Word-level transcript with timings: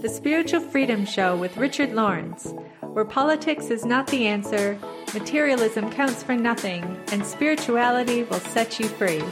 The 0.00 0.10
Spiritual 0.12 0.60
Freedom 0.60 1.04
Show 1.04 1.36
with 1.36 1.56
Richard 1.56 1.92
Lawrence, 1.92 2.52
where 2.80 3.04
politics 3.04 3.66
is 3.66 3.84
not 3.84 4.06
the 4.08 4.26
answer, 4.26 4.78
materialism 5.12 5.90
counts 5.90 6.22
for 6.22 6.34
nothing, 6.34 6.84
and 7.10 7.26
spirituality 7.26 8.22
will 8.24 8.40
set 8.40 8.78
you 8.78 8.86
free. 8.86 9.22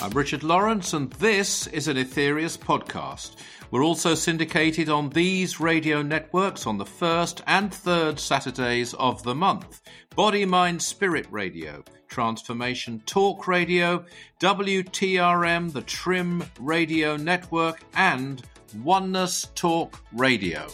I'm 0.00 0.10
Richard 0.10 0.44
Lawrence, 0.44 0.92
and 0.92 1.10
this 1.14 1.66
is 1.66 1.88
an 1.88 1.96
Aetherius 1.96 2.56
podcast. 2.56 3.34
We're 3.72 3.82
also 3.82 4.14
syndicated 4.14 4.88
on 4.88 5.10
these 5.10 5.58
radio 5.58 6.02
networks 6.02 6.68
on 6.68 6.78
the 6.78 6.86
first 6.86 7.42
and 7.48 7.74
third 7.74 8.20
Saturdays 8.20 8.94
of 8.94 9.20
the 9.24 9.34
month 9.34 9.80
Body, 10.14 10.44
Mind, 10.44 10.80
Spirit 10.80 11.26
Radio, 11.32 11.82
Transformation 12.06 13.02
Talk 13.06 13.48
Radio, 13.48 14.04
WTRM, 14.38 15.72
the 15.72 15.82
Trim 15.82 16.44
Radio 16.60 17.16
Network, 17.16 17.82
and 17.94 18.42
Oneness 18.84 19.48
Talk 19.56 20.00
Radio. 20.12 20.68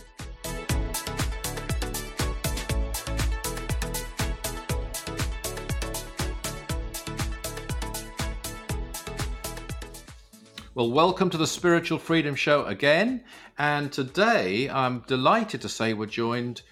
Well, 10.76 10.90
welcome 10.90 11.30
to 11.30 11.38
the 11.38 11.46
Spiritual 11.46 12.00
Freedom 12.00 12.34
Show 12.34 12.64
again. 12.64 13.22
And 13.58 13.92
today 13.92 14.68
I'm 14.68 15.04
delighted 15.06 15.60
to 15.60 15.68
say 15.68 15.94
we're 15.94 16.06
joined 16.06 16.62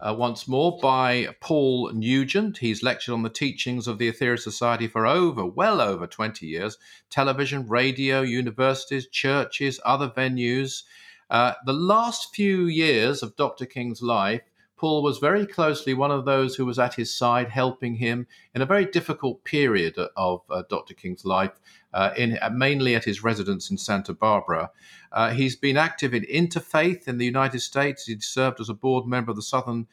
uh, 0.00 0.16
once 0.18 0.48
more 0.48 0.78
by 0.78 1.36
Paul 1.40 1.92
Nugent. 1.92 2.56
He's 2.56 2.82
lectured 2.82 3.12
on 3.12 3.22
the 3.22 3.28
teachings 3.28 3.86
of 3.86 3.98
the 3.98 4.10
Aetherius 4.10 4.40
Society 4.40 4.88
for 4.88 5.06
over, 5.06 5.44
well 5.44 5.82
over 5.82 6.06
20 6.06 6.46
years 6.46 6.78
television, 7.10 7.68
radio, 7.68 8.22
universities, 8.22 9.06
churches, 9.08 9.78
other 9.84 10.08
venues. 10.08 10.84
Uh, 11.28 11.52
the 11.66 11.74
last 11.74 12.34
few 12.34 12.64
years 12.64 13.22
of 13.22 13.36
Dr. 13.36 13.66
King's 13.66 14.00
life, 14.00 14.40
Paul 14.78 15.02
was 15.02 15.18
very 15.18 15.46
closely 15.46 15.92
one 15.92 16.10
of 16.10 16.24
those 16.24 16.56
who 16.56 16.64
was 16.64 16.78
at 16.78 16.94
his 16.94 17.14
side, 17.14 17.50
helping 17.50 17.96
him 17.96 18.26
in 18.54 18.62
a 18.62 18.66
very 18.66 18.86
difficult 18.86 19.44
period 19.44 19.98
of 20.16 20.40
uh, 20.48 20.62
Dr. 20.70 20.94
King's 20.94 21.26
life, 21.26 21.52
uh, 21.92 22.10
in 22.16 22.38
uh, 22.40 22.50
mainly 22.50 22.94
at 22.94 23.04
his 23.04 23.22
residence 23.22 23.70
in 23.70 23.78
Santa 23.78 24.12
Barbara. 24.12 24.70
Uh, 25.12 25.30
he's 25.30 25.56
been 25.56 25.76
active 25.76 26.14
in 26.14 26.22
interfaith 26.24 27.08
in 27.08 27.18
the 27.18 27.24
United 27.24 27.60
States. 27.60 28.04
He 28.04 28.18
served 28.20 28.60
as 28.60 28.68
a 28.68 28.74
board 28.74 29.06
member 29.06 29.30
of 29.30 29.36
the 29.36 29.42
Southern 29.42 29.86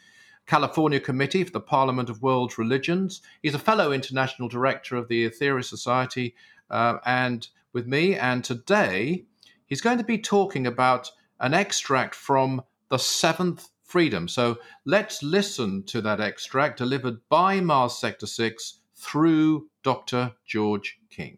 California 0.46 1.00
Committee 1.00 1.44
for 1.44 1.52
the 1.52 1.60
Parliament 1.60 2.10
of 2.10 2.22
World 2.22 2.58
Religions. 2.58 3.22
He's 3.42 3.56
a 3.56 3.60
fellow 3.60 3.92
international 3.92 4.48
director 4.48 4.96
of 4.96 5.08
the 5.08 5.30
Aetherius 5.30 5.66
Society, 5.66 6.36
uh, 6.70 6.98
and 7.06 7.48
with 7.74 7.86
me. 7.88 8.16
And 8.16 8.44
today, 8.44 9.26
he's 9.66 9.82
going 9.82 9.98
to 9.98 10.04
be 10.04 10.18
talking 10.18 10.66
about 10.66 11.12
an 11.40 11.54
extract 11.54 12.16
from 12.16 12.64
the 12.90 12.98
seventh 12.98 13.70
freedom. 13.84 14.28
So 14.28 14.58
let's 14.86 15.24
listen 15.24 15.84
to 15.84 16.02
that 16.02 16.20
extract 16.20 16.78
delivered 16.78 17.20
by 17.30 17.60
Mars 17.60 17.98
Sector 17.98 18.28
6 18.28 18.80
through 18.96 19.70
Dr. 19.84 20.34
George 20.46 21.00
King. 21.10 21.38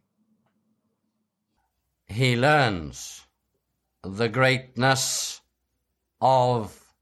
He 2.09 2.35
learns 2.35 3.27
the 4.03 4.27
greatness 4.29 5.41
of 6.19 6.93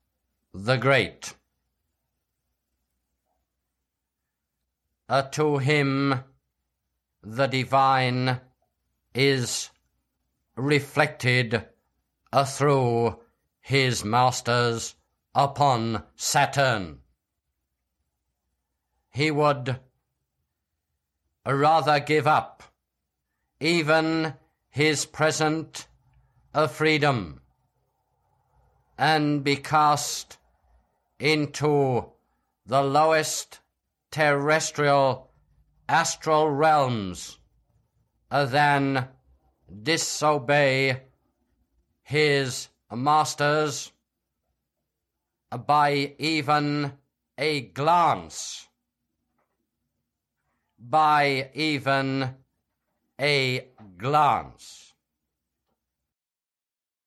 the 0.53 0.75
great. 0.75 1.33
Uh, 5.07 5.21
to 5.21 5.59
him, 5.59 6.23
the 7.23 7.47
divine 7.47 8.41
is 9.13 9.69
reflected 10.57 11.65
uh, 12.33 12.43
through 12.43 13.17
his 13.61 14.03
masters 14.03 14.95
upon 15.33 16.03
Saturn. 16.17 16.99
He 19.09 19.31
would 19.31 19.79
rather 21.45 22.01
give 22.01 22.27
up 22.27 22.63
even 23.61 24.33
his 24.77 25.07
present 25.07 25.87
of 26.53 26.71
freedom 26.71 27.41
and 28.95 29.43
be 29.43 29.55
cast 29.55 30.37
into 31.19 32.05
the 32.63 32.83
lowest 32.83 33.59
terrestrial 34.11 35.31
astral 35.89 36.47
realms 36.51 37.39
uh, 38.29 38.45
than 38.45 39.07
disobey 39.81 41.01
his 42.03 42.69
masters 42.93 43.91
uh, 45.51 45.57
by 45.57 46.13
even 46.19 46.93
a 47.35 47.61
glance, 47.61 48.67
by 50.77 51.49
even 51.55 52.35
a 53.19 53.67
glance. 53.97 54.93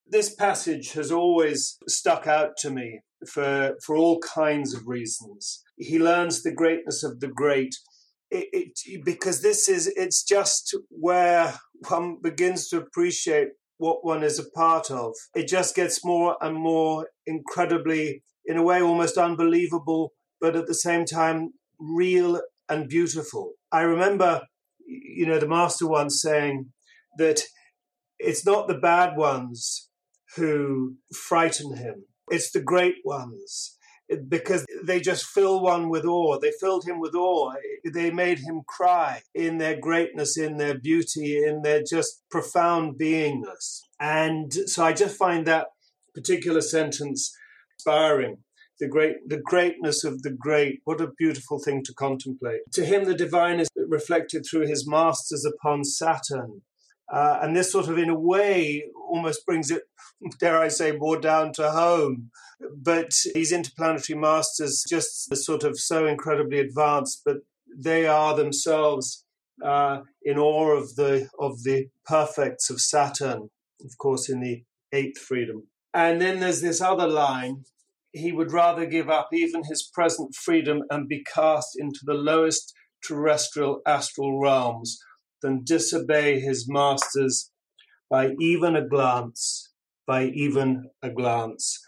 This 0.07 0.35
passage 0.35 0.93
has 0.93 1.13
always 1.13 1.79
stuck 1.87 2.27
out 2.27 2.57
to 2.59 2.71
me 2.71 3.01
for, 3.29 3.77
for 3.85 3.97
all 3.97 4.19
kinds 4.21 4.75
of 4.75 4.87
reasons. 4.87 5.63
He 5.77 5.99
learns 5.99 6.43
the 6.43 6.53
greatness 6.53 7.05
of 7.05 7.21
the 7.21 7.29
great. 7.29 7.77
It, 8.31 8.49
it, 8.53 9.05
because 9.05 9.43
this 9.43 9.69
is 9.69 9.89
it's 9.89 10.23
just 10.23 10.77
where 10.89 11.55
one 11.89 12.19
begins 12.23 12.69
to 12.69 12.79
appreciate 12.79 13.49
what 13.79 14.05
one 14.05 14.23
is 14.23 14.39
a 14.39 14.51
part 14.51 14.91
of. 14.91 15.15
It 15.35 15.49
just 15.49 15.75
gets 15.75 16.05
more 16.05 16.37
and 16.41 16.55
more 16.55 17.09
incredibly 17.27 18.23
in 18.45 18.57
a 18.57 18.63
way 18.63 18.83
almost 18.83 19.17
unbelievable, 19.17 20.13
but 20.41 20.55
at 20.55 20.67
the 20.67 20.75
same 20.75 21.05
time 21.05 21.53
real 21.79 22.41
and 22.69 22.89
beautiful. 22.89 23.55
I 23.73 23.83
remember, 23.83 24.43
you 24.91 25.27
know, 25.27 25.39
the 25.39 25.49
master 25.49 25.87
once 25.87 26.21
saying 26.21 26.67
that 27.19 27.43
it's 28.19 28.45
not 28.45 28.69
the 28.69 28.79
bad 28.79 29.17
ones 29.17 29.89
who 30.37 30.97
frighten 31.15 31.77
him, 31.77 32.05
it's 32.29 32.51
the 32.51 32.61
great 32.61 32.97
ones. 33.05 33.77
Because 34.29 34.67
they 34.83 35.01
just 35.01 35.25
fill 35.25 35.61
one 35.63 35.89
with 35.89 36.05
awe. 36.05 36.37
They 36.41 36.51
filled 36.61 36.85
him 36.85 36.99
with 36.99 37.15
awe. 37.15 37.53
They 37.95 38.11
made 38.11 38.41
him 38.41 38.63
cry 38.67 39.23
in 39.37 39.59
their 39.59 39.79
greatness, 39.79 40.37
in 40.37 40.57
their 40.57 40.77
beauty, 40.77 41.45
in 41.45 41.63
their 41.63 41.81
just 41.89 42.21
profound 42.29 42.99
beingness. 42.99 43.83
And 44.01 44.53
so 44.53 44.85
I 44.85 44.95
just 44.95 45.17
find 45.17 45.47
that 45.47 45.69
particular 46.13 46.61
sentence 46.61 47.33
inspiring. 47.77 48.39
The 48.81 48.89
great, 48.89 49.29
the 49.29 49.37
greatness 49.37 50.05
of 50.05 50.23
the 50.23 50.31
great. 50.31 50.81
What 50.85 51.03
a 51.03 51.13
beautiful 51.19 51.59
thing 51.59 51.83
to 51.85 51.93
contemplate. 51.93 52.61
To 52.73 52.85
him, 52.85 53.05
the 53.05 53.15
divine 53.15 53.61
is 53.61 53.69
reflected 53.77 54.45
through 54.51 54.67
his 54.67 54.89
masters 54.89 55.45
upon 55.45 55.85
Saturn, 55.85 56.63
uh, 57.13 57.41
and 57.43 57.57
this 57.57 57.73
sort 57.73 57.89
of, 57.89 57.99
in 57.99 58.09
a 58.09 58.19
way, 58.19 58.85
almost 59.09 59.45
brings 59.45 59.71
it, 59.71 59.83
dare 60.39 60.59
I 60.59 60.69
say, 60.69 60.93
more 60.93 61.21
down 61.21 61.53
to 61.55 61.71
home. 61.71 62.31
But 62.77 63.13
these 63.35 63.53
interplanetary 63.53 64.19
masters 64.19 64.85
just 64.89 65.35
sort 65.37 65.65
of 65.65 65.79
so 65.79 66.07
incredibly 66.07 66.59
advanced, 66.59 67.23
but 67.25 67.39
they 67.77 68.07
are 68.07 68.37
themselves 68.37 69.25
uh, 69.65 70.01
in 70.23 70.39
awe 70.39 70.71
of 70.71 70.95
the 70.97 71.29
of 71.39 71.63
the 71.65 71.89
perfects 72.07 72.71
of 72.71 72.81
Saturn, 72.81 73.51
of 73.85 73.99
course, 73.99 74.29
in 74.29 74.41
the 74.41 74.65
eighth 74.93 75.19
freedom. 75.19 75.67
And 75.93 76.21
then 76.21 76.41
there's 76.41 76.61
this 76.61 76.81
other 76.81 77.09
line 77.09 77.65
he 78.13 78.33
would 78.33 78.53
rather 78.53 78.87
give 78.87 79.09
up 79.09 79.29
even 79.33 79.65
his 79.65 79.89
present 79.95 80.35
freedom 80.35 80.83
and 80.91 81.09
be 81.09 81.23
cast 81.23 81.79
into 81.79 82.01
the 82.05 82.15
lowest 82.15 82.73
terrestrial 83.07 83.81
astral 83.87 84.41
realms 84.41 84.99
than 85.43 85.65
disobey 85.65 86.41
his 86.41 86.67
masters 86.69 87.51
by 88.11 88.33
even 88.41 88.77
a 88.77 88.87
glance, 88.87 89.73
by 90.07 90.27
even 90.27 90.91
a 91.03 91.11
glance. 91.11 91.79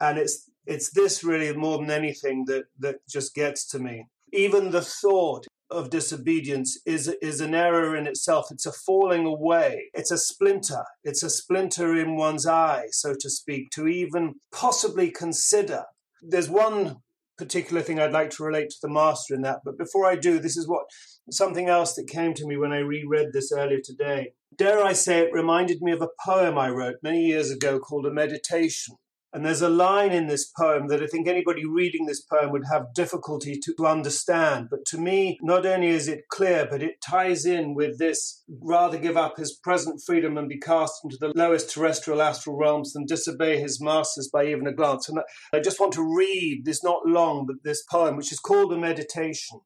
And 0.00 0.18
it's 0.18 0.48
it's 0.66 0.90
this 0.92 1.24
really 1.24 1.56
more 1.56 1.78
than 1.78 1.90
anything 1.90 2.44
that 2.46 2.64
that 2.80 2.96
just 3.08 3.34
gets 3.34 3.66
to 3.68 3.78
me. 3.78 4.06
Even 4.32 4.70
the 4.70 4.82
thought 4.82 5.46
of 5.70 5.90
disobedience 5.90 6.80
is 6.86 7.08
is 7.20 7.40
an 7.40 7.54
error 7.54 7.96
in 7.96 8.06
itself. 8.06 8.46
It's 8.50 8.66
a 8.66 8.72
falling 8.72 9.26
away. 9.26 9.90
It's 9.94 10.10
a 10.10 10.18
splinter. 10.18 10.84
It's 11.04 11.22
a 11.22 11.30
splinter 11.30 11.96
in 11.96 12.16
one's 12.16 12.46
eye, 12.46 12.86
so 12.90 13.14
to 13.18 13.30
speak, 13.30 13.70
to 13.70 13.86
even 13.86 14.34
possibly 14.52 15.10
consider. 15.10 15.84
There's 16.22 16.48
one 16.48 16.96
particular 17.36 17.82
thing 17.82 18.00
I'd 18.00 18.12
like 18.12 18.30
to 18.30 18.42
relate 18.42 18.70
to 18.70 18.76
the 18.82 18.88
master 18.88 19.34
in 19.34 19.42
that, 19.42 19.60
but 19.64 19.78
before 19.78 20.06
I 20.06 20.16
do, 20.16 20.40
this 20.40 20.56
is 20.56 20.66
what 20.66 20.86
something 21.30 21.68
else 21.68 21.94
that 21.94 22.08
came 22.08 22.34
to 22.34 22.46
me 22.46 22.56
when 22.56 22.72
I 22.72 22.78
reread 22.78 23.28
this 23.32 23.52
earlier 23.52 23.78
today. 23.82 24.32
Dare 24.56 24.82
I 24.82 24.92
say 24.92 25.20
it 25.20 25.32
reminded 25.32 25.80
me 25.80 25.92
of 25.92 26.02
a 26.02 26.08
poem 26.24 26.58
I 26.58 26.70
wrote 26.70 26.96
many 27.02 27.24
years 27.26 27.50
ago 27.52 27.78
called 27.78 28.06
A 28.06 28.10
Meditation. 28.10 28.96
And 29.30 29.44
there's 29.44 29.60
a 29.60 29.68
line 29.68 30.12
in 30.12 30.26
this 30.26 30.46
poem 30.46 30.88
that 30.88 31.02
I 31.02 31.06
think 31.06 31.28
anybody 31.28 31.66
reading 31.66 32.06
this 32.06 32.22
poem 32.22 32.50
would 32.50 32.64
have 32.72 32.94
difficulty 32.94 33.60
to 33.60 33.86
understand. 33.86 34.68
But 34.70 34.86
to 34.86 34.98
me, 34.98 35.38
not 35.42 35.66
only 35.66 35.88
is 35.88 36.08
it 36.08 36.28
clear, 36.30 36.66
but 36.68 36.82
it 36.82 37.02
ties 37.02 37.44
in 37.44 37.74
with 37.74 37.98
this 37.98 38.42
rather 38.48 38.96
give 38.96 39.18
up 39.18 39.36
his 39.36 39.54
present 39.62 40.00
freedom 40.04 40.38
and 40.38 40.48
be 40.48 40.58
cast 40.58 40.94
into 41.04 41.18
the 41.20 41.32
lowest 41.36 41.70
terrestrial 41.70 42.22
astral 42.22 42.56
realms 42.56 42.94
than 42.94 43.04
disobey 43.04 43.60
his 43.60 43.82
masters 43.82 44.30
by 44.32 44.46
even 44.46 44.66
a 44.66 44.72
glance. 44.72 45.10
And 45.10 45.18
I 45.52 45.60
just 45.60 45.78
want 45.78 45.92
to 45.94 46.16
read 46.16 46.62
this 46.64 46.82
not 46.82 47.04
long, 47.04 47.44
but 47.46 47.56
this 47.64 47.82
poem, 47.82 48.16
which 48.16 48.32
is 48.32 48.40
called 48.40 48.72
a 48.72 48.78
meditation. 48.78 49.60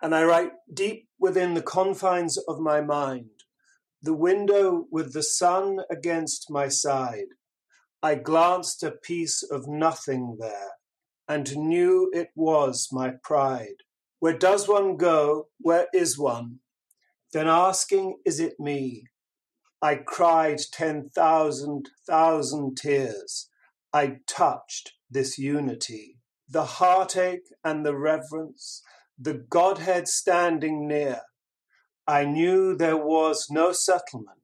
And 0.00 0.14
I 0.14 0.22
write 0.22 0.52
deep 0.72 1.08
within 1.18 1.54
the 1.54 1.62
confines 1.62 2.38
of 2.38 2.60
my 2.60 2.80
mind, 2.80 3.42
the 4.00 4.14
window 4.14 4.86
with 4.92 5.12
the 5.14 5.24
sun 5.24 5.80
against 5.90 6.46
my 6.48 6.68
side 6.68 7.26
I 8.02 8.14
glanced 8.14 8.82
a 8.82 8.92
piece 8.92 9.42
of 9.42 9.68
nothing 9.68 10.38
there, 10.40 10.70
and 11.28 11.54
knew 11.54 12.10
it 12.14 12.30
was 12.34 12.88
my 12.90 13.10
pride. 13.22 13.82
Where 14.20 14.38
does 14.38 14.66
one 14.66 14.96
go? 14.96 15.48
Where 15.58 15.86
is 15.92 16.18
one? 16.18 16.60
Then 17.34 17.46
asking, 17.46 18.16
Is 18.24 18.40
it 18.40 18.58
me? 18.58 19.04
I 19.82 19.96
cried 19.96 20.60
ten 20.72 21.10
thousand 21.10 21.90
thousand 22.06 22.78
tears. 22.78 23.50
I 23.92 24.20
touched 24.26 24.94
this 25.10 25.36
unity, 25.36 26.16
the 26.48 26.64
heartache 26.64 27.48
and 27.62 27.84
the 27.84 27.96
reverence, 27.96 28.82
the 29.18 29.34
Godhead 29.34 30.08
standing 30.08 30.88
near. 30.88 31.20
I 32.06 32.24
knew 32.24 32.74
there 32.74 32.96
was 32.96 33.48
no 33.50 33.72
settlement. 33.72 34.40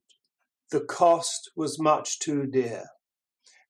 The 0.70 0.80
cost 0.80 1.52
was 1.56 1.78
much 1.78 2.18
too 2.18 2.46
dear 2.46 2.90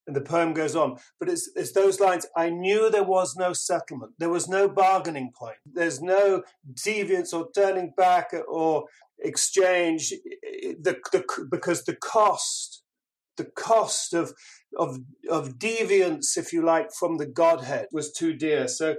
and 0.07 0.15
the 0.15 0.21
poem 0.21 0.53
goes 0.53 0.77
on. 0.77 0.97
But 1.19 1.29
it's, 1.29 1.51
it's 1.57 1.73
those 1.73 2.01
lines 2.01 2.27
I 2.37 2.51
knew 2.51 2.91
there 2.91 3.03
was 3.03 3.37
no 3.37 3.53
settlement, 3.53 4.13
there 4.19 4.31
was 4.31 4.49
no 4.49 4.69
bargaining 4.69 5.33
point, 5.35 5.59
there's 5.65 6.01
no 6.01 6.43
deviance 6.75 7.33
or 7.33 7.49
turning 7.55 7.93
back 7.97 8.33
or 8.49 8.85
exchange, 9.19 10.11
the, 10.11 10.97
the, 11.13 11.47
because 11.51 11.85
the 11.85 11.97
cost, 11.97 12.83
the 13.37 13.45
cost 13.45 14.15
of, 14.15 14.33
of, 14.79 14.99
of 15.31 15.59
deviance, 15.59 16.37
if 16.37 16.53
you 16.53 16.65
like, 16.65 16.93
from 16.93 17.19
the 17.19 17.27
Godhead 17.27 17.87
was 17.93 18.13
too 18.13 18.33
dear. 18.35 18.69
So 18.69 18.97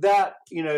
that, 0.00 0.34
you 0.50 0.62
know, 0.62 0.76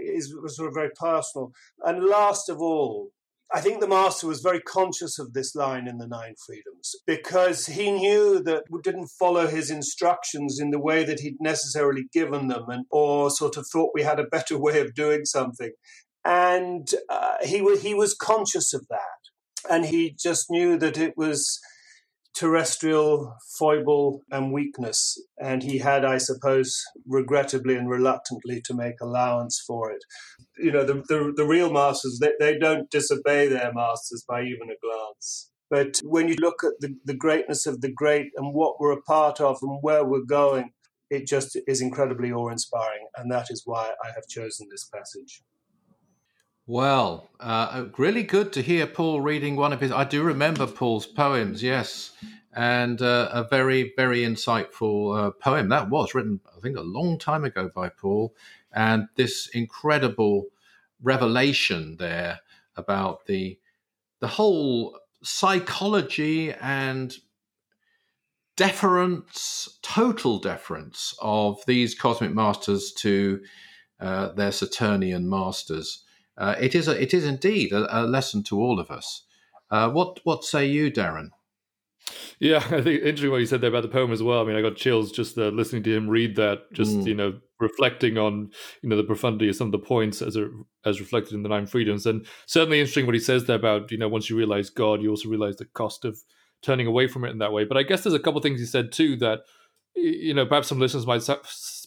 is 0.00 0.34
was 0.40 0.56
sort 0.56 0.68
of 0.68 0.74
very 0.74 0.90
personal. 0.90 1.52
And 1.84 2.04
last 2.04 2.48
of 2.48 2.60
all, 2.60 3.10
I 3.52 3.62
think 3.62 3.80
the 3.80 3.88
master 3.88 4.26
was 4.26 4.40
very 4.40 4.60
conscious 4.60 5.18
of 5.18 5.32
this 5.32 5.54
line 5.54 5.88
in 5.88 5.96
the 5.96 6.06
Nine 6.06 6.34
Freedoms 6.46 6.94
because 7.06 7.64
he 7.64 7.90
knew 7.90 8.42
that 8.42 8.64
we 8.70 8.80
didn't 8.82 9.08
follow 9.18 9.46
his 9.46 9.70
instructions 9.70 10.60
in 10.60 10.70
the 10.70 10.78
way 10.78 11.02
that 11.04 11.20
he'd 11.20 11.40
necessarily 11.40 12.04
given 12.12 12.48
them, 12.48 12.64
and 12.68 12.84
or 12.90 13.30
sort 13.30 13.56
of 13.56 13.66
thought 13.72 13.92
we 13.94 14.02
had 14.02 14.20
a 14.20 14.26
better 14.26 14.58
way 14.58 14.80
of 14.80 14.94
doing 14.94 15.24
something, 15.24 15.72
and 16.26 16.94
uh, 17.08 17.36
he 17.42 17.62
was 17.62 17.82
he 17.82 17.94
was 17.94 18.14
conscious 18.14 18.74
of 18.74 18.86
that, 18.90 19.70
and 19.70 19.86
he 19.86 20.14
just 20.18 20.50
knew 20.50 20.78
that 20.78 20.98
it 20.98 21.16
was 21.16 21.58
terrestrial 22.38 23.36
foible 23.58 24.22
and 24.30 24.52
weakness, 24.52 25.20
and 25.38 25.62
he 25.64 25.78
had, 25.78 26.04
I 26.04 26.18
suppose, 26.18 26.80
regrettably 27.04 27.74
and 27.74 27.90
reluctantly 27.90 28.62
to 28.66 28.74
make 28.74 29.00
allowance 29.02 29.60
for 29.66 29.90
it. 29.90 30.04
You 30.56 30.70
know, 30.70 30.84
the, 30.84 31.02
the, 31.08 31.32
the 31.36 31.44
real 31.44 31.72
masters, 31.72 32.20
they, 32.20 32.32
they 32.38 32.56
don't 32.56 32.88
disobey 32.90 33.48
their 33.48 33.72
masters 33.74 34.24
by 34.28 34.42
even 34.42 34.70
a 34.70 34.78
glance. 34.80 35.50
But 35.68 36.00
when 36.04 36.28
you 36.28 36.36
look 36.36 36.62
at 36.62 36.74
the, 36.78 36.94
the 37.04 37.16
greatness 37.16 37.66
of 37.66 37.80
the 37.80 37.92
great 37.92 38.28
and 38.36 38.54
what 38.54 38.80
we're 38.80 38.92
a 38.92 39.02
part 39.02 39.40
of 39.40 39.58
and 39.60 39.78
where 39.82 40.04
we're 40.04 40.24
going, 40.24 40.70
it 41.10 41.26
just 41.26 41.58
is 41.66 41.80
incredibly 41.80 42.30
awe 42.30 42.50
inspiring. 42.50 43.08
And 43.16 43.32
that 43.32 43.48
is 43.50 43.62
why 43.64 43.90
I 44.04 44.08
have 44.14 44.28
chosen 44.28 44.68
this 44.70 44.88
passage. 44.94 45.42
Well, 46.70 47.30
uh, 47.40 47.86
really 47.96 48.22
good 48.22 48.52
to 48.52 48.60
hear 48.60 48.86
Paul 48.86 49.22
reading 49.22 49.56
one 49.56 49.72
of 49.72 49.80
his. 49.80 49.90
I 49.90 50.04
do 50.04 50.22
remember 50.22 50.66
Paul's 50.66 51.06
poems, 51.06 51.62
yes, 51.62 52.12
and 52.52 53.00
uh, 53.00 53.30
a 53.32 53.44
very, 53.44 53.94
very 53.96 54.18
insightful 54.18 55.18
uh, 55.18 55.30
poem. 55.30 55.70
That 55.70 55.88
was 55.88 56.14
written, 56.14 56.40
I 56.54 56.60
think, 56.60 56.76
a 56.76 56.82
long 56.82 57.18
time 57.18 57.46
ago 57.46 57.70
by 57.74 57.88
Paul, 57.88 58.34
and 58.70 59.08
this 59.14 59.48
incredible 59.54 60.48
revelation 61.02 61.96
there 61.98 62.40
about 62.76 63.24
the 63.24 63.58
the 64.20 64.28
whole 64.28 64.98
psychology 65.22 66.52
and 66.52 67.16
deference, 68.56 69.78
total 69.80 70.38
deference 70.38 71.14
of 71.22 71.64
these 71.66 71.94
cosmic 71.94 72.34
masters 72.34 72.92
to 72.98 73.40
uh, 74.00 74.32
their 74.32 74.52
Saturnian 74.52 75.30
masters 75.30 76.04
uh, 76.38 76.54
it 76.60 76.74
is 76.74 76.88
a, 76.88 77.00
it 77.00 77.12
is 77.12 77.24
indeed 77.24 77.72
a, 77.72 78.00
a, 78.00 78.02
lesson 78.02 78.42
to 78.44 78.60
all 78.60 78.78
of 78.78 78.90
us. 78.90 79.24
Uh, 79.70 79.90
what 79.90 80.20
what 80.22 80.44
say 80.44 80.64
you, 80.64 80.90
Darren? 80.90 81.30
Yeah, 82.38 82.58
I 82.70 82.80
think 82.80 83.02
interesting 83.02 83.30
what 83.30 83.40
you 83.40 83.46
said 83.46 83.60
there 83.60 83.70
about 83.70 83.82
the 83.82 83.88
poem 83.88 84.12
as 84.12 84.22
well. 84.22 84.40
I 84.40 84.44
mean, 84.44 84.56
I 84.56 84.62
got 84.62 84.76
chills 84.76 85.10
just 85.10 85.36
uh, 85.36 85.48
listening 85.48 85.82
to 85.82 85.94
him 85.94 86.08
read 86.08 86.36
that. 86.36 86.72
Just 86.72 86.92
mm. 86.92 87.06
you 87.06 87.14
know, 87.14 87.38
reflecting 87.58 88.16
on 88.16 88.50
you 88.82 88.88
know 88.88 88.96
the 88.96 89.02
profundity 89.02 89.48
of 89.48 89.56
some 89.56 89.68
of 89.68 89.72
the 89.72 89.78
points 89.78 90.22
as 90.22 90.36
a, 90.36 90.48
as 90.84 91.00
reflected 91.00 91.34
in 91.34 91.42
the 91.42 91.48
Nine 91.48 91.66
Freedoms, 91.66 92.06
and 92.06 92.24
certainly 92.46 92.78
interesting 92.78 93.06
what 93.06 93.16
he 93.16 93.20
says 93.20 93.44
there 93.44 93.56
about 93.56 93.90
you 93.90 93.98
know 93.98 94.08
once 94.08 94.30
you 94.30 94.36
realize 94.36 94.70
God, 94.70 95.02
you 95.02 95.10
also 95.10 95.28
realize 95.28 95.56
the 95.56 95.64
cost 95.64 96.04
of 96.04 96.18
turning 96.62 96.86
away 96.86 97.08
from 97.08 97.24
it 97.24 97.30
in 97.30 97.38
that 97.38 97.52
way. 97.52 97.64
But 97.64 97.76
I 97.76 97.82
guess 97.82 98.04
there's 98.04 98.14
a 98.14 98.20
couple 98.20 98.40
things 98.40 98.60
he 98.60 98.66
said 98.66 98.92
too 98.92 99.16
that 99.16 99.40
you 99.98 100.34
know, 100.34 100.46
perhaps 100.46 100.68
some 100.68 100.78
listeners 100.78 101.06
might 101.06 101.22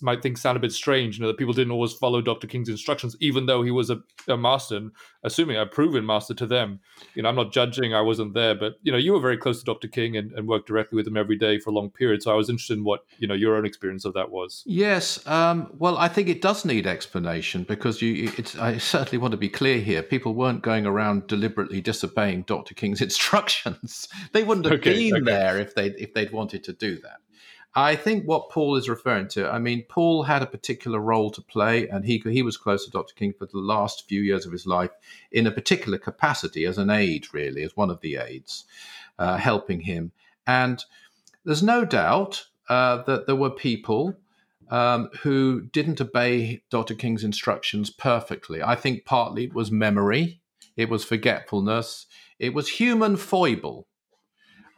might 0.01 0.21
think 0.21 0.37
sound 0.37 0.57
a 0.57 0.59
bit 0.59 0.71
strange, 0.71 1.17
you 1.17 1.21
know, 1.21 1.27
that 1.27 1.37
people 1.37 1.53
didn't 1.53 1.71
always 1.71 1.93
follow 1.93 2.21
Dr. 2.21 2.47
King's 2.47 2.69
instructions, 2.69 3.15
even 3.19 3.45
though 3.45 3.61
he 3.61 3.71
was 3.71 3.89
a, 3.89 4.01
a 4.27 4.37
master, 4.37 4.77
and 4.77 4.91
assuming 5.23 5.57
a 5.57 5.65
proven 5.65 6.05
master 6.05 6.33
to 6.33 6.45
them. 6.47 6.79
You 7.13 7.23
know, 7.23 7.29
I'm 7.29 7.35
not 7.35 7.51
judging, 7.51 7.93
I 7.93 8.01
wasn't 8.01 8.33
there, 8.33 8.55
but 8.55 8.73
you 8.81 8.91
know, 8.91 8.97
you 8.97 9.13
were 9.13 9.19
very 9.19 9.37
close 9.37 9.59
to 9.59 9.65
Dr. 9.65 9.87
King 9.87 10.17
and, 10.17 10.31
and 10.33 10.47
worked 10.47 10.67
directly 10.67 10.95
with 10.95 11.07
him 11.07 11.17
every 11.17 11.37
day 11.37 11.59
for 11.59 11.69
a 11.69 11.73
long 11.73 11.89
period. 11.89 12.23
So 12.23 12.31
I 12.31 12.35
was 12.35 12.49
interested 12.49 12.77
in 12.77 12.83
what 12.83 13.01
you 13.19 13.27
know 13.27 13.33
your 13.33 13.55
own 13.55 13.65
experience 13.65 14.05
of 14.05 14.13
that 14.13 14.31
was. 14.31 14.63
Yes, 14.65 15.25
um, 15.27 15.71
well, 15.77 15.97
I 15.97 16.07
think 16.07 16.27
it 16.27 16.41
does 16.41 16.65
need 16.65 16.87
explanation 16.87 17.63
because 17.63 18.01
you. 18.01 18.31
I 18.59 18.77
certainly 18.77 19.17
want 19.17 19.31
to 19.31 19.37
be 19.37 19.49
clear 19.49 19.79
here. 19.79 20.01
People 20.01 20.33
weren't 20.33 20.61
going 20.61 20.85
around 20.85 21.27
deliberately 21.27 21.81
disobeying 21.81 22.43
Dr. 22.43 22.73
King's 22.73 23.01
instructions. 23.11 24.07
they 24.31 24.43
wouldn't 24.43 24.65
have 24.65 24.79
okay, 24.79 24.93
been 24.93 25.15
okay. 25.15 25.25
there 25.25 25.59
if 25.59 25.75
they 25.75 25.87
if 25.91 26.13
they'd 26.13 26.31
wanted 26.31 26.63
to 26.65 26.73
do 26.73 26.99
that. 27.01 27.17
I 27.73 27.95
think 27.95 28.25
what 28.25 28.49
Paul 28.49 28.75
is 28.75 28.89
referring 28.89 29.29
to, 29.29 29.49
I 29.49 29.57
mean, 29.57 29.85
Paul 29.87 30.23
had 30.23 30.41
a 30.41 30.47
particular 30.47 30.99
role 30.99 31.31
to 31.31 31.41
play, 31.41 31.87
and 31.87 32.03
he 32.03 32.21
he 32.25 32.41
was 32.41 32.57
close 32.57 32.83
to 32.85 32.91
Dr. 32.91 33.13
King 33.15 33.33
for 33.37 33.45
the 33.45 33.59
last 33.59 34.07
few 34.09 34.21
years 34.21 34.45
of 34.45 34.51
his 34.51 34.67
life 34.67 34.91
in 35.31 35.47
a 35.47 35.51
particular 35.51 35.97
capacity 35.97 36.65
as 36.65 36.77
an 36.77 36.89
aide, 36.89 37.33
really, 37.33 37.63
as 37.63 37.77
one 37.77 37.89
of 37.89 38.01
the 38.01 38.17
aides, 38.17 38.65
uh, 39.17 39.37
helping 39.37 39.81
him. 39.81 40.11
And 40.45 40.83
there's 41.45 41.63
no 41.63 41.85
doubt 41.85 42.45
uh, 42.67 43.03
that 43.03 43.25
there 43.25 43.37
were 43.37 43.49
people 43.49 44.17
um, 44.69 45.09
who 45.21 45.61
didn't 45.61 46.01
obey 46.01 46.63
Dr. 46.69 46.95
King's 46.95 47.23
instructions 47.23 47.89
perfectly. 47.89 48.61
I 48.61 48.75
think 48.75 49.05
partly 49.05 49.45
it 49.45 49.53
was 49.53 49.71
memory, 49.71 50.41
it 50.75 50.89
was 50.89 51.05
forgetfulness, 51.05 52.05
it 52.37 52.53
was 52.53 52.67
human 52.67 53.15
foible 53.15 53.87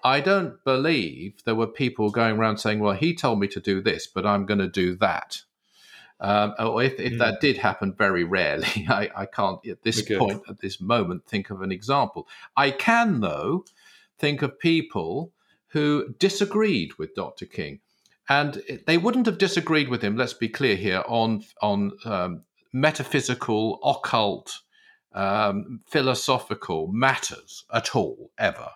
I 0.03 0.19
don't 0.19 0.61
believe 0.65 1.43
there 1.45 1.55
were 1.55 1.67
people 1.67 2.09
going 2.09 2.37
around 2.37 2.57
saying, 2.57 2.79
well, 2.79 2.93
he 2.93 3.15
told 3.15 3.39
me 3.39 3.47
to 3.47 3.61
do 3.61 3.81
this, 3.81 4.05
but 4.05 4.25
I'm 4.25 4.45
going 4.45 4.59
to 4.59 4.67
do 4.67 4.95
that. 4.97 5.41
Um, 6.19 6.53
or 6.59 6.83
if, 6.83 6.99
if 6.99 7.13
mm. 7.13 7.19
that 7.19 7.39
did 7.39 7.57
happen, 7.57 7.93
very 7.93 8.23
rarely, 8.23 8.85
I, 8.89 9.09
I 9.15 9.25
can't 9.25 9.65
at 9.67 9.83
this 9.83 10.01
point, 10.01 10.41
at 10.49 10.59
this 10.59 10.81
moment, 10.81 11.25
think 11.25 11.49
of 11.49 11.61
an 11.61 11.71
example. 11.71 12.27
I 12.55 12.71
can, 12.71 13.21
though, 13.21 13.65
think 14.19 14.41
of 14.41 14.59
people 14.59 15.31
who 15.67 16.13
disagreed 16.19 16.97
with 16.97 17.15
Dr. 17.15 17.45
King. 17.45 17.79
And 18.29 18.61
they 18.87 18.97
wouldn't 18.97 19.25
have 19.25 19.37
disagreed 19.37 19.89
with 19.89 20.01
him, 20.01 20.15
let's 20.15 20.33
be 20.33 20.47
clear 20.47 20.77
here, 20.77 21.03
on, 21.07 21.43
on 21.61 21.91
um, 22.05 22.43
metaphysical, 22.71 23.79
occult, 23.83 24.59
um, 25.13 25.81
philosophical 25.87 26.87
matters 26.87 27.65
at 27.73 27.95
all, 27.95 28.31
ever 28.37 28.69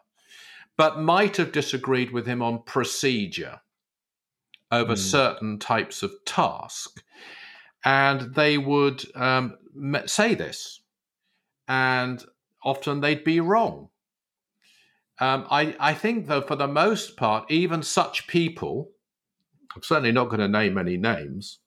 but 0.77 0.99
might 0.99 1.37
have 1.37 1.51
disagreed 1.51 2.11
with 2.11 2.27
him 2.27 2.41
on 2.41 2.61
procedure 2.63 3.59
over 4.71 4.93
mm. 4.93 4.97
certain 4.97 5.57
types 5.57 6.03
of 6.03 6.11
task. 6.25 7.03
And 7.83 8.35
they 8.35 8.57
would 8.57 9.03
um, 9.15 9.57
say 10.05 10.35
this, 10.35 10.81
and 11.67 12.23
often 12.63 13.01
they'd 13.01 13.23
be 13.23 13.39
wrong. 13.39 13.89
Um, 15.19 15.47
I, 15.49 15.75
I 15.79 15.93
think, 15.93 16.27
though, 16.27 16.41
for 16.41 16.55
the 16.55 16.67
most 16.67 17.17
part, 17.17 17.49
even 17.49 17.81
such 17.81 18.27
people, 18.27 18.91
I'm 19.75 19.81
certainly 19.81 20.11
not 20.11 20.25
going 20.25 20.39
to 20.39 20.47
name 20.47 20.77
any 20.77 20.97
names, 20.97 21.59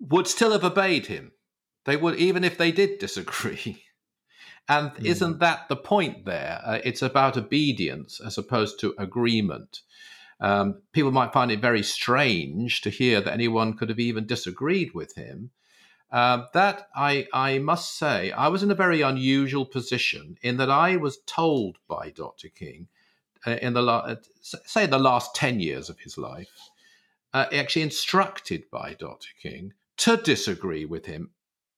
would 0.00 0.26
still 0.26 0.52
have 0.52 0.64
obeyed 0.64 1.06
him. 1.06 1.32
They 1.84 1.96
would, 1.96 2.16
even 2.16 2.42
if 2.42 2.58
they 2.58 2.72
did 2.72 2.98
disagree. 2.98 3.84
And 4.68 4.90
mm. 4.92 5.04
isn't 5.04 5.40
that 5.40 5.68
the 5.68 5.76
point 5.76 6.24
there? 6.24 6.60
Uh, 6.64 6.78
it's 6.84 7.02
about 7.02 7.36
obedience 7.36 8.20
as 8.24 8.38
opposed 8.38 8.78
to 8.80 8.94
agreement. 8.98 9.80
Um, 10.40 10.82
people 10.92 11.12
might 11.12 11.32
find 11.32 11.50
it 11.50 11.60
very 11.60 11.82
strange 11.82 12.80
to 12.82 12.90
hear 12.90 13.20
that 13.20 13.32
anyone 13.32 13.76
could 13.76 13.88
have 13.88 14.00
even 14.00 14.26
disagreed 14.26 14.92
with 14.94 15.14
him. 15.14 15.50
Uh, 16.10 16.44
that 16.52 16.88
I, 16.94 17.26
I 17.32 17.58
must 17.58 17.96
say, 17.96 18.32
I 18.32 18.48
was 18.48 18.62
in 18.62 18.70
a 18.70 18.74
very 18.74 19.00
unusual 19.00 19.64
position 19.64 20.36
in 20.42 20.58
that 20.58 20.70
I 20.70 20.96
was 20.96 21.20
told 21.26 21.78
by 21.88 22.10
Dr. 22.10 22.48
King 22.48 22.88
uh, 23.46 23.52
in 23.62 23.72
the 23.72 23.82
la- 23.82 23.98
uh, 23.98 24.16
say 24.42 24.86
the 24.86 24.98
last 24.98 25.34
ten 25.34 25.58
years 25.58 25.88
of 25.88 25.98
his 26.00 26.18
life, 26.18 26.70
uh, 27.32 27.46
actually 27.52 27.82
instructed 27.82 28.64
by 28.70 28.94
Dr. 28.98 29.28
King 29.40 29.72
to 29.98 30.16
disagree 30.16 30.84
with 30.84 31.06
him 31.06 31.30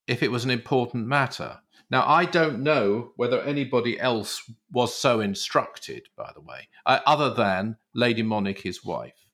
if 0.06 0.22
it 0.22 0.30
was 0.30 0.44
an 0.44 0.50
important 0.50 1.06
matter. 1.06 1.60
Now, 1.94 2.04
I 2.08 2.24
don't 2.24 2.64
know 2.64 3.12
whether 3.14 3.40
anybody 3.42 4.00
else 4.00 4.42
was 4.72 4.92
so 4.92 5.20
instructed, 5.20 6.08
by 6.16 6.32
the 6.34 6.40
way, 6.40 6.66
uh, 6.84 6.98
other 7.06 7.32
than 7.32 7.76
Lady 7.94 8.20
Monique, 8.20 8.62
his 8.62 8.84
wife. 8.84 9.28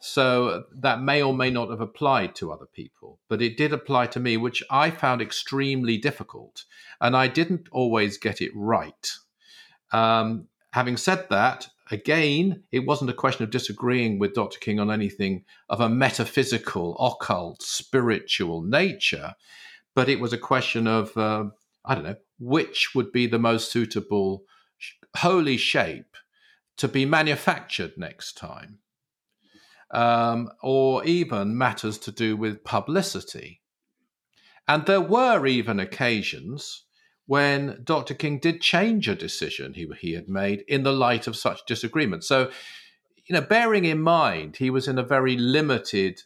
So 0.00 0.64
that 0.80 1.00
may 1.00 1.22
or 1.22 1.32
may 1.32 1.48
not 1.48 1.70
have 1.70 1.80
applied 1.80 2.34
to 2.34 2.50
other 2.50 2.66
people, 2.66 3.20
but 3.28 3.40
it 3.40 3.56
did 3.56 3.72
apply 3.72 4.08
to 4.08 4.18
me, 4.18 4.36
which 4.36 4.64
I 4.68 4.90
found 4.90 5.22
extremely 5.22 5.96
difficult. 5.96 6.64
And 7.00 7.16
I 7.16 7.28
didn't 7.28 7.68
always 7.70 8.18
get 8.18 8.40
it 8.40 8.50
right. 8.52 9.12
Um, 9.92 10.48
having 10.72 10.96
said 10.96 11.28
that, 11.30 11.68
again, 11.92 12.64
it 12.72 12.80
wasn't 12.80 13.10
a 13.10 13.20
question 13.22 13.44
of 13.44 13.50
disagreeing 13.50 14.18
with 14.18 14.34
Dr. 14.34 14.58
King 14.58 14.80
on 14.80 14.90
anything 14.90 15.44
of 15.68 15.80
a 15.80 15.88
metaphysical, 15.88 16.96
occult, 16.98 17.62
spiritual 17.62 18.62
nature, 18.62 19.36
but 19.94 20.08
it 20.08 20.18
was 20.18 20.32
a 20.32 20.38
question 20.38 20.88
of, 20.88 21.16
uh, 21.16 21.44
I 21.86 21.94
don't 21.94 22.04
know, 22.04 22.16
which 22.38 22.94
would 22.94 23.12
be 23.12 23.26
the 23.26 23.38
most 23.38 23.70
suitable 23.70 24.42
holy 25.16 25.56
shape 25.56 26.16
to 26.76 26.88
be 26.88 27.06
manufactured 27.06 27.92
next 27.96 28.36
time, 28.36 28.78
um, 29.92 30.50
or 30.62 31.04
even 31.04 31.56
matters 31.56 31.98
to 31.98 32.12
do 32.12 32.36
with 32.36 32.64
publicity. 32.64 33.62
And 34.68 34.84
there 34.84 35.00
were 35.00 35.46
even 35.46 35.78
occasions 35.78 36.84
when 37.26 37.80
Dr. 37.82 38.14
King 38.14 38.38
did 38.38 38.60
change 38.60 39.08
a 39.08 39.14
decision 39.14 39.74
he, 39.74 39.88
he 40.00 40.12
had 40.12 40.28
made 40.28 40.64
in 40.68 40.82
the 40.82 40.92
light 40.92 41.26
of 41.26 41.36
such 41.36 41.64
disagreement. 41.66 42.24
So, 42.24 42.50
you 43.26 43.34
know, 43.34 43.40
bearing 43.40 43.84
in 43.84 44.00
mind 44.00 44.56
he 44.56 44.70
was 44.70 44.86
in 44.86 44.98
a 44.98 45.02
very 45.02 45.36
limited 45.36 46.22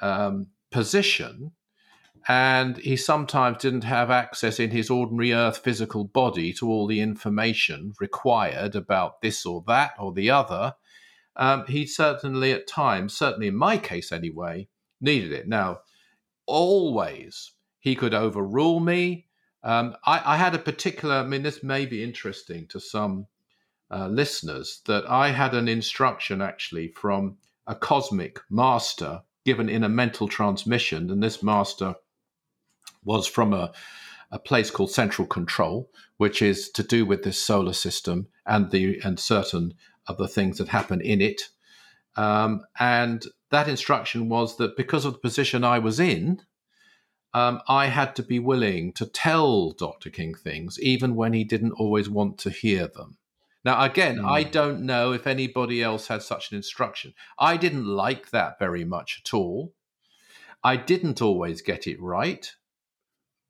um, 0.00 0.48
position 0.70 1.52
and 2.28 2.76
he 2.78 2.96
sometimes 2.96 3.58
didn't 3.58 3.84
have 3.84 4.10
access 4.10 4.58
in 4.58 4.70
his 4.70 4.90
ordinary 4.90 5.32
earth 5.32 5.58
physical 5.58 6.04
body 6.04 6.52
to 6.52 6.68
all 6.68 6.86
the 6.86 7.00
information 7.00 7.94
required 8.00 8.74
about 8.74 9.20
this 9.20 9.46
or 9.46 9.62
that 9.66 9.92
or 9.98 10.12
the 10.12 10.30
other. 10.30 10.74
Um, 11.36 11.66
he 11.66 11.86
certainly, 11.86 12.52
at 12.52 12.66
times, 12.66 13.16
certainly 13.16 13.48
in 13.48 13.56
my 13.56 13.78
case 13.78 14.10
anyway, 14.10 14.68
needed 15.00 15.32
it. 15.32 15.46
Now, 15.46 15.80
always 16.46 17.52
he 17.78 17.94
could 17.94 18.14
overrule 18.14 18.80
me 18.80 19.26
um, 19.66 19.96
I, 20.04 20.34
I, 20.34 20.36
had 20.36 20.54
a 20.54 20.60
particular, 20.60 21.16
I 21.16 21.24
mean, 21.24 21.42
this 21.42 21.64
may 21.64 21.86
be 21.86 22.04
interesting 22.04 22.68
to 22.68 22.78
some 22.78 23.26
uh, 23.90 24.06
listeners, 24.06 24.80
that 24.86 25.10
I 25.10 25.30
had 25.30 25.54
an 25.54 25.66
instruction 25.66 26.40
actually 26.40 26.88
from 26.88 27.38
a 27.66 27.74
cosmic 27.74 28.38
master 28.48 29.22
given 29.44 29.68
in 29.68 29.82
a 29.82 29.88
mental 29.88 30.28
transmission. 30.28 31.10
And 31.10 31.20
this 31.20 31.42
master 31.42 31.96
was 33.06 33.26
from 33.26 33.54
a, 33.54 33.72
a 34.30 34.38
place 34.38 34.70
called 34.70 34.90
Central 34.90 35.26
Control, 35.26 35.90
which 36.18 36.42
is 36.42 36.68
to 36.70 36.82
do 36.82 37.06
with 37.06 37.22
this 37.22 37.40
solar 37.40 37.72
system 37.72 38.26
and 38.44 38.70
the 38.70 39.00
and 39.02 39.18
certain 39.18 39.74
of 40.06 40.18
the 40.18 40.28
things 40.28 40.58
that 40.58 40.68
happen 40.68 41.00
in 41.00 41.20
it. 41.20 41.42
Um, 42.16 42.62
and 42.78 43.24
that 43.50 43.68
instruction 43.68 44.28
was 44.28 44.56
that 44.56 44.76
because 44.76 45.04
of 45.04 45.14
the 45.14 45.18
position 45.18 45.64
I 45.64 45.78
was 45.78 46.00
in, 46.00 46.42
um, 47.34 47.60
I 47.68 47.86
had 47.86 48.16
to 48.16 48.22
be 48.22 48.38
willing 48.38 48.92
to 48.94 49.06
tell 49.06 49.72
Dr. 49.72 50.10
King 50.10 50.34
things, 50.34 50.78
even 50.80 51.14
when 51.14 51.34
he 51.34 51.44
didn't 51.44 51.72
always 51.72 52.08
want 52.08 52.38
to 52.38 52.50
hear 52.50 52.88
them. 52.88 53.18
Now, 53.64 53.82
again, 53.82 54.18
mm. 54.18 54.24
I 54.24 54.44
hmm. 54.44 54.50
don't 54.50 54.80
know 54.82 55.12
if 55.12 55.26
anybody 55.26 55.82
else 55.82 56.06
had 56.06 56.22
such 56.22 56.50
an 56.50 56.56
instruction. 56.56 57.14
I 57.38 57.56
didn't 57.56 57.84
like 57.84 58.30
that 58.30 58.58
very 58.58 58.84
much 58.84 59.22
at 59.24 59.34
all. 59.34 59.74
I 60.64 60.76
didn't 60.76 61.20
always 61.20 61.62
get 61.62 61.86
it 61.86 62.00
right, 62.00 62.54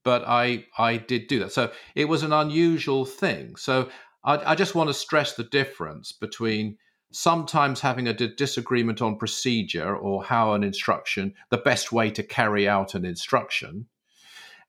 but 0.07 0.23
I 0.27 0.65
I 0.79 0.99
did 0.99 1.27
do 1.27 1.41
that. 1.41 1.53
So 1.53 1.73
it 1.97 2.07
was 2.09 2.23
an 2.23 2.33
unusual 2.33 3.05
thing. 3.05 3.57
So 3.57 3.89
I, 4.23 4.53
I 4.53 4.55
just 4.55 4.77
want 4.77 4.89
to 4.89 4.95
stress 4.95 5.35
the 5.35 5.43
difference 5.61 6.13
between 6.13 6.79
sometimes 7.11 7.81
having 7.81 8.07
a 8.07 8.15
disagreement 8.15 9.03
on 9.03 9.19
procedure 9.19 9.97
or 9.97 10.23
how 10.23 10.53
an 10.53 10.63
instruction, 10.63 11.35
the 11.51 11.59
best 11.59 11.91
way 11.91 12.11
to 12.13 12.23
carry 12.23 12.69
out 12.69 12.95
an 12.95 13.05
instruction, 13.05 13.87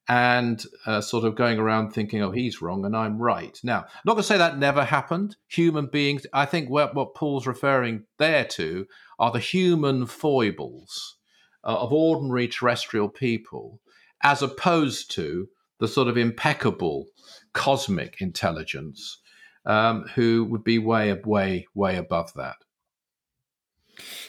and 0.09 0.65
uh, 0.87 1.01
sort 1.01 1.23
of 1.23 1.35
going 1.35 1.59
around 1.59 1.91
thinking, 1.91 2.23
oh, 2.23 2.31
he's 2.31 2.61
wrong 2.61 2.83
and 2.83 2.95
I'm 2.95 3.21
right. 3.21 3.59
Now, 3.63 3.81
I'm 3.81 4.05
not 4.05 4.13
going 4.13 4.23
to 4.23 4.27
say 4.27 4.39
that 4.39 4.57
never 4.57 4.85
happened. 4.85 5.35
Human 5.49 5.85
beings, 5.85 6.25
I 6.33 6.45
think 6.45 6.67
what, 6.67 6.95
what 6.95 7.13
Paul's 7.13 7.45
referring 7.45 8.05
there 8.17 8.45
to 8.45 8.87
are 9.19 9.31
the 9.31 9.39
human 9.39 10.07
foibles 10.07 11.17
uh, 11.63 11.77
of 11.77 11.93
ordinary 11.93 12.47
terrestrial 12.47 13.09
people, 13.09 13.81
as 14.23 14.41
opposed 14.41 15.11
to 15.11 15.47
the 15.79 15.87
sort 15.87 16.07
of 16.07 16.17
impeccable 16.17 17.07
cosmic 17.53 18.21
intelligence 18.21 19.19
um, 19.65 20.05
who 20.15 20.45
would 20.45 20.63
be 20.63 20.79
way, 20.79 21.13
way, 21.25 21.67
way 21.75 21.97
above 21.97 22.31
that. 22.35 22.55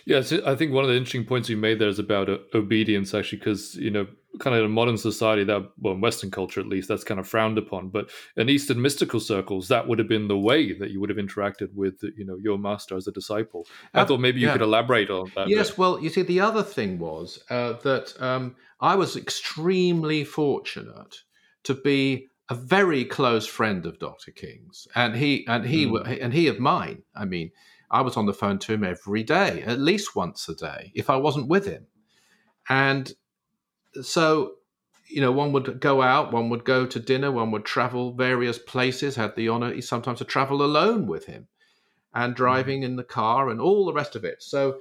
Yes, 0.09 0.33
I 0.33 0.55
think 0.55 0.73
one 0.73 0.85
of 0.85 0.89
the 0.89 0.97
interesting 0.97 1.27
points 1.27 1.51
you 1.51 1.59
made 1.59 1.79
there 1.79 1.89
is 1.89 1.99
about 1.99 2.31
uh, 2.31 2.39
obedience, 2.55 3.13
actually, 3.13 3.41
because 3.41 3.75
you 3.75 3.91
know, 3.91 4.07
kind 4.39 4.57
of 4.57 4.61
in 4.61 4.65
a 4.65 4.71
modern 4.71 4.97
society, 4.97 5.45
that 5.45 5.71
well, 5.79 5.93
in 5.93 6.01
Western 6.01 6.31
culture 6.31 6.61
at 6.61 6.67
least, 6.67 6.89
that's 6.89 7.05
kind 7.05 7.21
of 7.21 7.29
frowned 7.29 7.59
upon. 7.59 7.91
But 7.91 8.09
in 8.35 8.49
Eastern 8.49 8.81
mystical 8.81 9.21
circles, 9.21 9.69
that 9.69 9.87
would 9.87 9.99
have 9.99 10.09
been 10.09 10.27
the 10.27 10.39
way 10.39 10.73
that 10.73 10.91
you 10.91 10.99
would 10.99 11.11
have 11.11 11.19
interacted 11.19 11.75
with, 11.75 12.03
you 12.17 12.25
know, 12.25 12.39
your 12.41 12.57
master 12.57 12.97
as 12.97 13.07
a 13.07 13.13
disciple. 13.13 13.67
I 13.93 14.01
uh, 14.01 14.07
thought 14.07 14.21
maybe 14.21 14.41
you 14.41 14.47
yeah. 14.47 14.55
could 14.55 14.63
elaborate 14.63 15.11
on 15.11 15.31
that. 15.37 15.49
Yes, 15.49 15.69
bit. 15.69 15.79
well, 15.79 16.03
you 16.03 16.09
see, 16.09 16.23
the 16.23 16.41
other 16.41 16.63
thing 16.63 16.99
was 16.99 17.39
uh, 17.51 17.75
that 17.83 18.15
um, 18.19 18.57
I 18.81 18.95
was 18.95 19.15
extremely 19.15 20.25
fortunate 20.25 21.17
to 21.65 21.75
be 21.75 22.29
a 22.49 22.55
very 22.55 23.05
close 23.05 23.47
friend 23.47 23.85
of 23.85 23.99
Dr. 23.99 24.31
King's, 24.31 24.89
and 24.95 25.15
he 25.15 25.47
and 25.47 25.67
he 25.67 25.85
mm. 25.85 26.19
and 26.23 26.33
he 26.33 26.47
of 26.47 26.59
mine. 26.59 27.03
I 27.15 27.27
mean, 27.27 27.51
I 27.91 28.03
was 28.03 28.17
on 28.17 28.27
the 28.27 28.35
phone 28.35 28.59
to 28.61 28.73
him 28.73 28.85
every 28.85 29.23
day, 29.23 29.63
at 29.63 29.79
least 29.79 30.15
once 30.15 30.49
a 30.49 30.55
day, 30.55 30.93
if 30.95 31.09
I 31.09 31.17
wasn't 31.17 31.49
with 31.49 31.67
him. 31.67 31.87
And 32.69 33.13
so, 34.03 34.53
you 35.09 35.21
know, 35.21 35.33
one 35.33 35.53
would 35.53 35.81
go 35.81 36.03
out, 36.03 36.33
one 36.33 36.51
would 36.51 36.65
go 36.65 36.87
to 36.87 37.01
dinner, 37.01 37.33
one 37.33 37.51
would 37.51 37.65
travel 37.65 38.13
various 38.13 38.59
places. 38.59 39.17
Had 39.17 39.37
the 39.37 39.49
honor 39.49 39.81
sometimes 39.81 40.19
to 40.19 40.25
travel 40.25 40.63
alone 40.63 41.07
with 41.07 41.27
him, 41.27 41.49
and 42.15 42.33
hmm. 42.33 42.37
driving 42.37 42.83
in 42.83 42.97
the 42.97 43.05
car 43.05 43.49
and 43.49 43.61
all 43.61 43.87
the 43.87 43.93
rest 43.93 44.17
of 44.17 44.25
it. 44.25 44.43
So, 44.43 44.81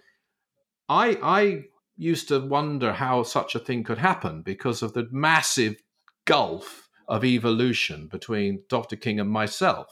I 0.90 1.18
I 1.24 1.64
used 1.98 2.28
to 2.28 2.40
wonder 2.40 2.94
how 2.94 3.24
such 3.24 3.56
a 3.56 3.60
thing 3.60 3.84
could 3.84 3.98
happen 3.98 4.42
because 4.42 4.82
of 4.82 4.94
the 4.94 5.08
massive 5.12 5.82
gulf 6.26 6.90
of 7.08 7.24
evolution 7.24 8.08
between 8.08 8.64
Dr. 8.70 8.96
King 8.96 9.20
and 9.20 9.30
myself. 9.30 9.88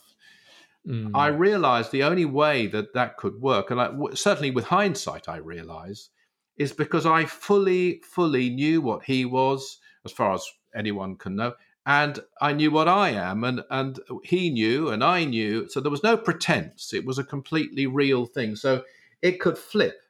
Mm. 0.87 1.11
I 1.15 1.27
realized 1.27 1.91
the 1.91 2.03
only 2.03 2.25
way 2.25 2.67
that 2.67 2.93
that 2.93 3.17
could 3.17 3.41
work, 3.41 3.71
and 3.71 3.81
I, 3.81 3.91
certainly 4.13 4.51
with 4.51 4.65
hindsight, 4.65 5.27
I 5.27 5.37
realize, 5.37 6.09
is 6.57 6.73
because 6.73 7.05
I 7.05 7.25
fully, 7.25 8.01
fully 8.03 8.49
knew 8.49 8.81
what 8.81 9.03
he 9.05 9.25
was, 9.25 9.79
as 10.05 10.11
far 10.11 10.33
as 10.33 10.45
anyone 10.75 11.15
can 11.15 11.35
know, 11.35 11.53
and 11.85 12.19
I 12.41 12.53
knew 12.53 12.71
what 12.71 12.87
I 12.87 13.09
am, 13.09 13.43
and 13.43 13.63
and 13.69 13.99
he 14.23 14.49
knew, 14.49 14.89
and 14.89 15.03
I 15.03 15.25
knew. 15.25 15.67
So 15.69 15.79
there 15.79 15.91
was 15.91 16.03
no 16.03 16.17
pretense; 16.17 16.93
it 16.93 17.05
was 17.05 17.17
a 17.17 17.23
completely 17.23 17.87
real 17.87 18.25
thing. 18.25 18.55
So 18.55 18.83
it 19.21 19.39
could 19.39 19.57
flip 19.57 20.01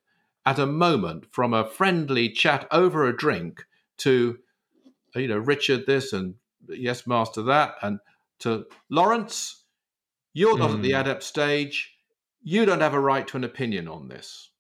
at 0.46 0.60
a 0.60 0.66
moment 0.66 1.26
from 1.32 1.54
a 1.54 1.68
friendly 1.68 2.30
chat 2.30 2.68
over 2.72 3.06
a 3.06 3.16
drink 3.16 3.66
to, 3.98 4.38
you 5.16 5.28
know, 5.28 5.38
Richard 5.38 5.86
this 5.86 6.14
and 6.14 6.36
yes, 6.68 7.08
master 7.08 7.42
that, 7.44 7.76
and 7.82 8.00
to 8.40 8.66
Lawrence, 8.90 9.64
you're 10.36 10.58
not 10.58 10.72
mm. 10.72 10.76
at 10.76 10.82
the 10.82 10.92
hmm. 10.92 11.00
adept 11.00 11.24
stage. 11.24 11.96
You 12.44 12.66
don't 12.66 12.82
have 12.82 12.94
a 12.94 13.00
right 13.00 13.26
to 13.30 13.38
an 13.38 13.46
opinion 13.46 13.88
on 13.88 14.10
this. 14.10 14.52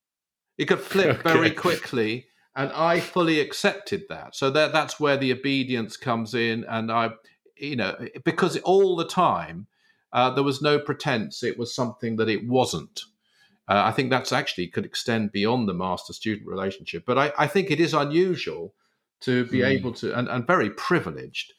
It 0.57 0.65
could 0.65 0.79
flip 0.91 1.19
okay. 1.19 1.33
very 1.33 1.51
quickly, 1.51 2.27
and 2.55 2.71
I 2.71 3.01
fully 3.01 3.41
accepted 3.41 4.05
that. 4.07 4.35
So 4.35 4.49
that 4.51 4.71
that's 4.71 5.01
where 5.01 5.17
the 5.17 5.33
obedience 5.33 5.97
comes 5.97 6.33
in, 6.33 6.63
and 6.63 6.89
I, 6.89 7.11
you 7.57 7.75
know, 7.75 7.93
because 8.23 8.57
all 8.59 8.95
the 8.95 9.05
time 9.05 9.67
uh, 10.13 10.29
there 10.29 10.45
was 10.45 10.61
no 10.61 10.79
pretense; 10.79 11.43
it 11.43 11.59
was 11.59 11.75
something 11.75 12.15
that 12.15 12.29
it 12.29 12.47
wasn't. 12.47 13.03
Uh, 13.67 13.83
I 13.83 13.91
think 13.91 14.09
that's 14.09 14.31
actually 14.31 14.67
could 14.67 14.85
extend 14.85 15.33
beyond 15.33 15.67
the 15.67 15.73
master-student 15.73 16.47
relationship, 16.47 17.03
but 17.05 17.17
I, 17.17 17.33
I 17.37 17.47
think 17.47 17.69
it 17.69 17.81
is 17.81 17.93
unusual 17.93 18.73
to 19.21 19.45
be 19.47 19.59
mm. 19.59 19.67
able 19.67 19.91
to, 19.95 20.17
and, 20.17 20.29
and 20.29 20.47
very 20.47 20.69
privileged 20.69 21.51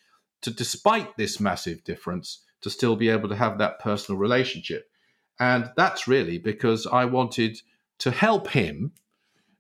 to, 0.43 0.51
despite 0.51 1.17
this 1.17 1.41
massive 1.41 1.83
difference, 1.85 2.45
to 2.67 2.71
still 2.71 2.97
be 2.97 3.09
able 3.09 3.29
to 3.29 3.37
have 3.37 3.59
that 3.59 3.79
personal 3.79 4.19
relationship. 4.19 4.91
And 5.39 5.71
that's 5.77 6.09
really 6.09 6.37
because 6.37 6.85
I 6.85 7.05
wanted 7.05 7.59
to 8.01 8.11
help 8.11 8.49
him. 8.49 8.91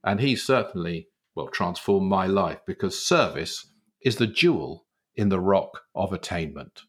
And 0.02 0.18
he 0.18 0.34
certainly, 0.34 1.06
well, 1.36 1.46
transformed 1.46 2.08
my 2.08 2.26
life 2.26 2.58
because 2.66 2.98
service 2.98 3.70
is 4.02 4.16
the 4.16 4.26
jewel 4.26 4.86
in 5.14 5.28
the 5.28 5.38
rock 5.38 5.82
of 5.94 6.12
attainment. 6.12 6.82